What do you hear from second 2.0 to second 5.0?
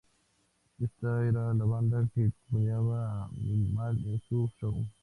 que acompañaba a Minimal en su show.